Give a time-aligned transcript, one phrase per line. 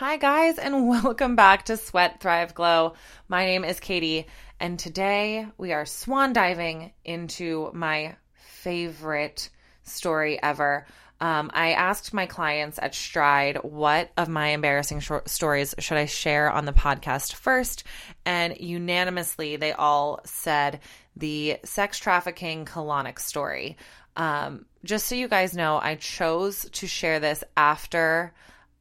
[0.00, 2.94] Hi, guys, and welcome back to Sweat Thrive Glow.
[3.28, 4.28] My name is Katie,
[4.58, 9.50] and today we are swan diving into my favorite
[9.82, 10.86] story ever.
[11.20, 16.06] Um, I asked my clients at Stride what of my embarrassing short stories should I
[16.06, 17.84] share on the podcast first,
[18.24, 20.80] and unanimously they all said
[21.14, 23.76] the sex trafficking colonic story.
[24.16, 28.32] Um, just so you guys know, I chose to share this after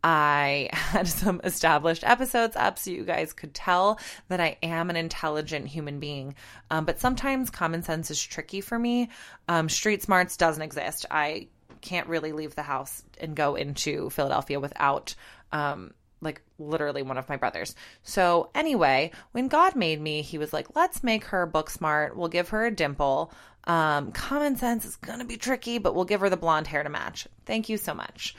[0.03, 4.95] I had some established episodes up so you guys could tell that I am an
[4.95, 6.35] intelligent human being.
[6.69, 9.09] Um, but sometimes common sense is tricky for me.
[9.47, 11.05] Um, street smarts doesn't exist.
[11.09, 11.47] I
[11.81, 15.15] can't really leave the house and go into Philadelphia without
[15.51, 17.75] um, like literally one of my brothers.
[18.03, 22.15] So, anyway, when God made me, he was like, let's make her book smart.
[22.17, 23.31] We'll give her a dimple.
[23.65, 26.83] Um, common sense is going to be tricky, but we'll give her the blonde hair
[26.83, 27.27] to match.
[27.45, 28.35] Thank you so much.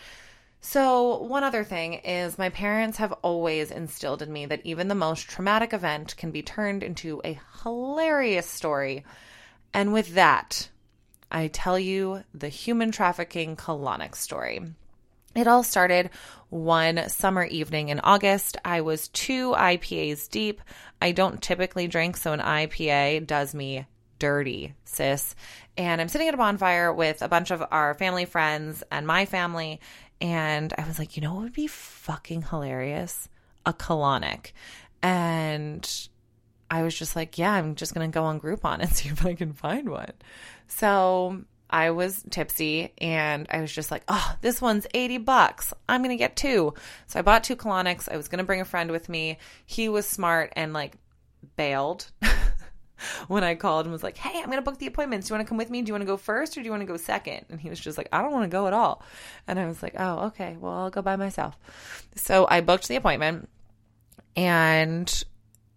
[0.62, 4.94] So, one other thing is my parents have always instilled in me that even the
[4.94, 9.04] most traumatic event can be turned into a hilarious story.
[9.72, 10.68] And with that,
[11.30, 14.60] I tell you the human trafficking colonic story.
[15.34, 16.10] It all started
[16.48, 18.56] one summer evening in August.
[18.64, 20.60] I was two IPAs deep.
[21.00, 23.86] I don't typically drink, so an IPA does me
[24.18, 25.34] dirty, sis.
[25.76, 29.24] And I'm sitting at a bonfire with a bunch of our family friends and my
[29.24, 29.80] family.
[30.20, 33.28] And I was like, you know what would be fucking hilarious?
[33.64, 34.52] A colonic.
[35.02, 36.08] And
[36.70, 39.24] I was just like, yeah, I'm just going to go on Groupon and see if
[39.24, 40.12] I can find one.
[40.68, 45.72] So I was tipsy and I was just like, oh, this one's 80 bucks.
[45.88, 46.74] I'm going to get two.
[47.06, 48.08] So I bought two colonics.
[48.10, 49.38] I was going to bring a friend with me.
[49.64, 50.96] He was smart and like
[51.56, 52.10] bailed
[53.28, 55.26] when I called and was like, hey, I'm going to book the appointments.
[55.26, 55.82] Do you want to come with me?
[55.82, 57.46] Do you want to go first or do you want to go second?
[57.48, 59.02] And he was just like, I don't want to go at all.
[59.46, 60.56] And I was like, oh, okay.
[60.58, 61.56] Well, I'll go by myself.
[62.16, 63.48] So I booked the appointment
[64.36, 65.24] and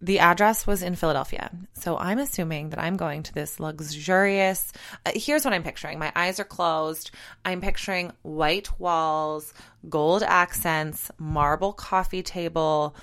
[0.00, 1.50] the address was in Philadelphia.
[1.72, 4.70] So I'm assuming that I'm going to this luxurious.
[5.06, 7.10] Uh, here's what I'm picturing my eyes are closed.
[7.44, 9.54] I'm picturing white walls,
[9.88, 12.94] gold accents, marble coffee table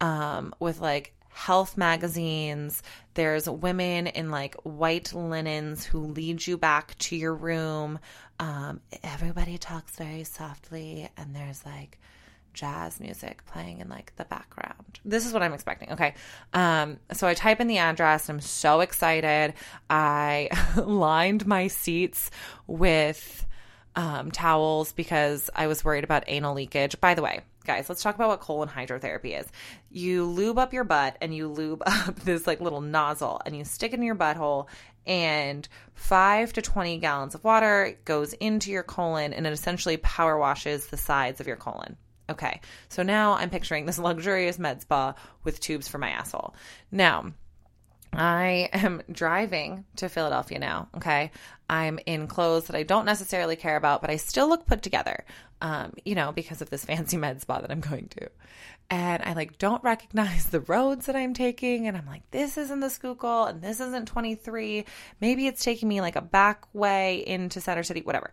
[0.00, 2.82] um, with like health magazines.
[3.14, 8.00] There's women in like white linens who lead you back to your room.
[8.40, 12.00] Um, everybody talks very softly, and there's like
[12.54, 14.98] jazz music playing in like the background.
[15.04, 15.92] This is what I'm expecting.
[15.92, 16.14] Okay.
[16.54, 18.28] Um, so I type in the address.
[18.28, 19.54] I'm so excited.
[19.88, 22.32] I lined my seats
[22.66, 23.46] with
[23.94, 27.00] um, towels because I was worried about anal leakage.
[27.00, 29.46] By the way, guys, let's talk about what colon hydrotherapy is.
[29.90, 33.64] You lube up your butt and you lube up this like little nozzle and you
[33.64, 34.68] stick it in your butthole
[35.06, 40.38] and 5 to 20 gallons of water goes into your colon and it essentially power
[40.38, 41.98] washes the sides of your colon.
[42.30, 45.14] Okay, so now I'm picturing this luxurious med spa
[45.44, 46.54] with tubes for my asshole.
[46.90, 47.32] Now,
[48.12, 50.88] I am driving to Philadelphia now.
[50.96, 51.30] Okay.
[51.68, 55.24] I'm in clothes that I don't necessarily care about, but I still look put together,
[55.60, 58.30] um, you know, because of this fancy med spa that I'm going to.
[58.90, 61.86] And I like don't recognize the roads that I'm taking.
[61.86, 64.86] And I'm like, this isn't the Schuylkill and this isn't 23.
[65.20, 68.32] Maybe it's taking me like a back way into Center City, whatever.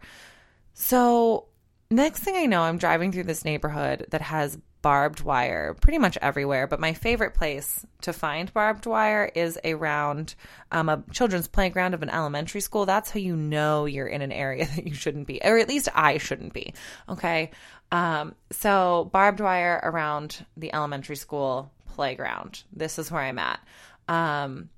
[0.74, 1.48] So
[1.92, 6.16] Next thing I know, I'm driving through this neighborhood that has barbed wire pretty much
[6.22, 6.68] everywhere.
[6.68, 10.36] But my favorite place to find barbed wire is around
[10.72, 12.86] um, a children's playground of an elementary school.
[12.86, 15.90] That's how you know you're in an area that you shouldn't be, or at least
[15.96, 16.76] I shouldn't be.
[17.10, 17.50] Okay.
[17.92, 22.62] Um, so, barbed wire around the elementary school playground.
[22.72, 23.60] This is where I'm at.
[24.08, 24.70] Um,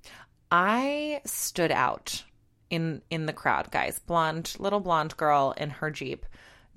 [0.49, 2.23] I stood out
[2.69, 3.99] in in the crowd, guys.
[3.99, 6.25] Blonde, little blonde girl in her Jeep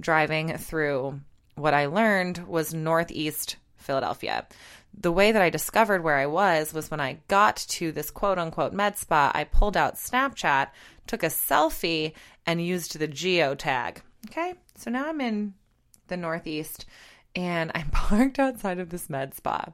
[0.01, 1.21] driving through
[1.61, 4.47] what I learned was Northeast Philadelphia.
[4.93, 8.39] The way that I discovered where I was was when I got to this quote
[8.39, 10.69] unquote med spa, I pulled out Snapchat,
[11.07, 12.13] took a selfie,
[12.47, 14.03] and used the geo tag.
[14.29, 15.55] Okay, so now I'm in
[16.09, 16.87] the Northeast
[17.35, 19.67] and I'm parked outside of this med spa.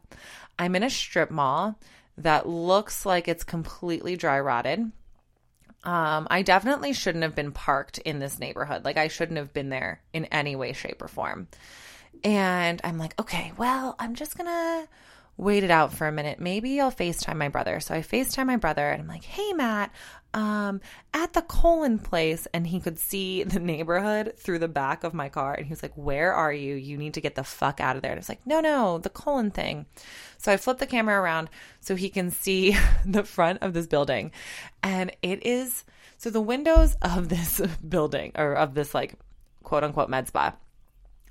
[0.58, 1.78] I'm in a strip mall
[2.18, 4.92] that looks like it's completely dry rotted.
[5.86, 8.84] Um, I definitely shouldn't have been parked in this neighborhood.
[8.84, 11.46] Like, I shouldn't have been there in any way, shape, or form.
[12.24, 14.88] And I'm like, okay, well, I'm just gonna
[15.36, 16.40] wait it out for a minute.
[16.40, 17.80] Maybe I'll FaceTime my brother.
[17.80, 19.92] So I FaceTime my brother and I'm like, hey, Matt,
[20.32, 20.80] um,
[21.12, 22.46] at the colon place.
[22.54, 25.54] And he could see the neighborhood through the back of my car.
[25.54, 26.74] And he was like, where are you?
[26.74, 28.12] You need to get the fuck out of there.
[28.12, 29.86] And I was like, no, no, the colon thing.
[30.38, 31.50] So I flip the camera around
[31.80, 34.32] so he can see the front of this building.
[34.82, 35.84] And it is
[36.18, 39.14] so the windows of this building or of this like
[39.62, 40.54] quote unquote med spa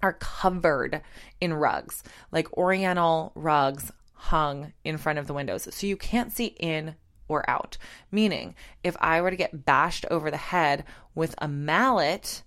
[0.02, 1.02] are covered
[1.42, 5.68] in rugs, like oriental rugs hung in front of the windows.
[5.72, 6.96] So you can't see in
[7.28, 7.78] or out.
[8.12, 10.84] Meaning, if I were to get bashed over the head
[11.14, 12.44] with a mallet,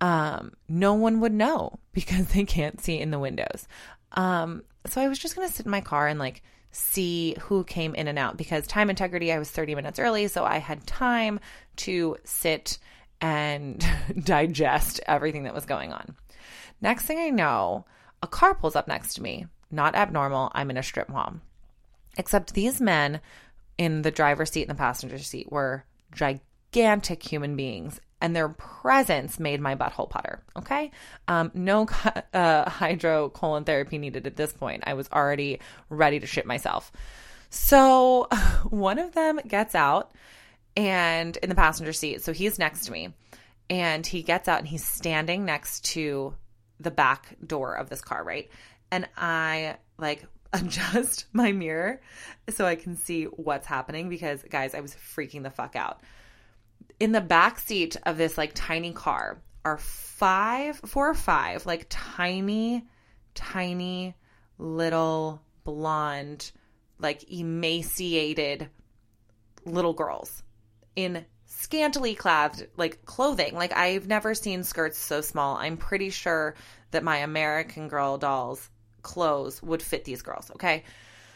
[0.00, 3.66] um, no one would know because they can't see in the windows.
[4.12, 7.64] Um, so I was just going to sit in my car and like see who
[7.64, 10.28] came in and out because time integrity, I was 30 minutes early.
[10.28, 11.40] So I had time
[11.76, 12.78] to sit
[13.20, 13.84] and
[14.24, 16.16] digest everything that was going on.
[16.80, 17.84] Next thing I know,
[18.22, 19.46] a car pulls up next to me.
[19.70, 20.50] Not abnormal.
[20.54, 21.34] I'm in a strip mall.
[22.16, 23.20] Except these men
[23.76, 29.38] in the driver's seat and the passenger seat were gigantic human beings and their presence
[29.38, 30.42] made my butthole putter.
[30.56, 30.90] Okay.
[31.28, 31.82] Um, no
[32.34, 34.84] uh, hydrocolon therapy needed at this point.
[34.86, 36.90] I was already ready to shit myself.
[37.50, 38.24] So
[38.70, 40.12] one of them gets out
[40.78, 42.22] and in the passenger seat.
[42.22, 43.12] So he's next to me
[43.68, 46.34] and he gets out and he's standing next to
[46.78, 48.48] the back door of this car, right?
[48.92, 52.00] And I like adjust my mirror
[52.48, 56.00] so I can see what's happening because guys, I was freaking the fuck out.
[57.00, 61.86] In the back seat of this like tiny car are five, four or five like
[61.88, 62.86] tiny,
[63.34, 64.14] tiny
[64.58, 66.52] little blonde,
[67.00, 68.68] like emaciated
[69.64, 70.44] little girls
[70.98, 73.54] in scantily clad like clothing.
[73.54, 75.56] Like I've never seen skirts so small.
[75.56, 76.56] I'm pretty sure
[76.90, 78.68] that my American Girl dolls
[79.02, 80.82] clothes would fit these girls, okay?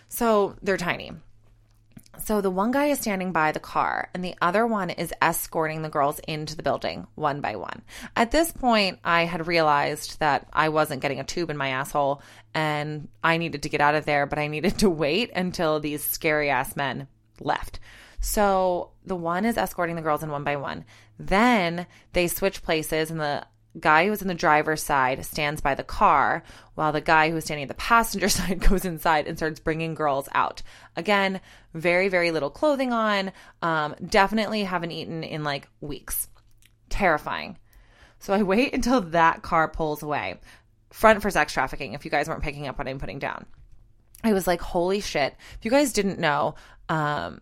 [0.08, 1.12] So they're tiny.
[2.24, 5.82] So the one guy is standing by the car and the other one is escorting
[5.82, 7.82] the girls into the building one by one.
[8.16, 12.20] At this point, I had realized that I wasn't getting a tube in my asshole
[12.52, 16.02] and I needed to get out of there, but I needed to wait until these
[16.02, 17.06] scary ass men
[17.40, 17.78] left.
[18.22, 20.84] So the one is escorting the girls in one by one.
[21.18, 23.44] Then they switch places and the
[23.80, 27.64] guy who's in the driver's side stands by the car while the guy who's standing
[27.64, 30.62] at the passenger side goes inside and starts bringing girls out.
[30.96, 31.40] Again,
[31.74, 33.32] very, very little clothing on.
[33.60, 36.28] Um, definitely haven't eaten in like weeks.
[36.90, 37.58] Terrifying.
[38.20, 40.38] So I wait until that car pulls away.
[40.92, 43.46] Front for sex trafficking, if you guys weren't picking up what I'm putting down.
[44.22, 45.34] I was like, holy shit.
[45.58, 46.54] If you guys didn't know,
[46.88, 47.40] um,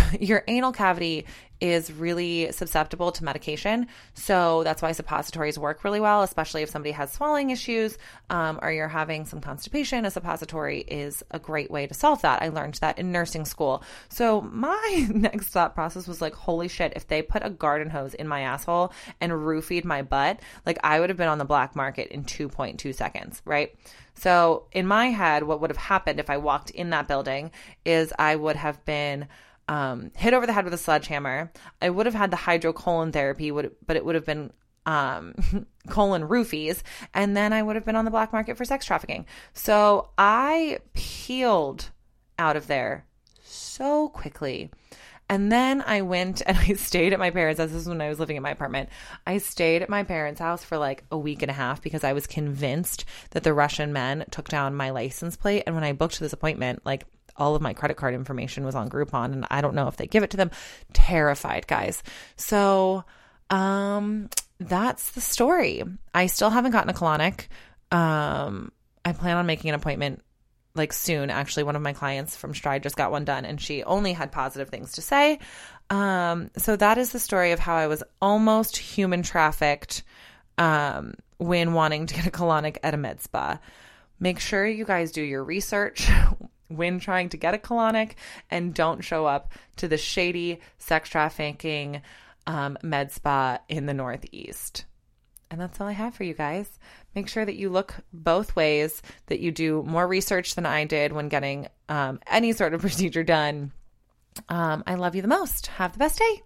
[0.20, 1.26] your anal cavity
[1.62, 3.86] is really susceptible to medication.
[4.14, 7.98] So that's why suppositories work really well, especially if somebody has swallowing issues
[8.30, 10.04] um, or you're having some constipation.
[10.04, 12.42] A suppository is a great way to solve that.
[12.42, 13.84] I learned that in nursing school.
[14.08, 18.14] So my next thought process was like, holy shit, if they put a garden hose
[18.14, 21.76] in my asshole and roofied my butt, like I would have been on the black
[21.76, 23.72] market in 2.2 seconds, right?
[24.14, 27.52] So in my head, what would have happened if I walked in that building
[27.84, 29.28] is I would have been
[29.68, 31.52] um, hit over the head with a sledgehammer.
[31.80, 34.52] I would have had the hydrocolon therapy, would but it would have been
[34.86, 35.34] um,
[35.88, 36.82] colon roofies,
[37.14, 39.26] and then I would have been on the black market for sex trafficking.
[39.52, 41.90] So I peeled
[42.38, 43.06] out of there
[43.42, 44.70] so quickly.
[45.28, 47.70] And then I went and I stayed at my parents' house.
[47.70, 48.90] This is when I was living in my apartment.
[49.26, 52.12] I stayed at my parents' house for like a week and a half because I
[52.12, 55.62] was convinced that the Russian men took down my license plate.
[55.66, 57.04] And when I booked this appointment, like
[57.36, 60.06] all of my credit card information was on Groupon and I don't know if they
[60.06, 60.50] give it to them.
[60.92, 62.02] Terrified, guys.
[62.36, 63.04] So,
[63.50, 65.82] um, that's the story.
[66.14, 67.46] I still haven't gotten a colonic.
[67.90, 68.72] Um,
[69.04, 70.22] I plan on making an appointment
[70.74, 71.30] like soon.
[71.30, 74.32] Actually, one of my clients from Stride just got one done and she only had
[74.32, 75.38] positive things to say.
[75.90, 80.02] Um, so that is the story of how I was almost human trafficked
[80.58, 83.58] um, when wanting to get a colonic at a med spa.
[84.18, 86.08] Make sure you guys do your research
[86.76, 88.12] when trying to get a colonic
[88.50, 92.02] and don't show up to the shady sex trafficking
[92.46, 94.84] um, med spa in the Northeast.
[95.50, 96.78] And that's all I have for you guys.
[97.14, 101.12] Make sure that you look both ways, that you do more research than I did
[101.12, 103.72] when getting um, any sort of procedure done.
[104.48, 105.66] Um, I love you the most.
[105.66, 106.42] Have the best day.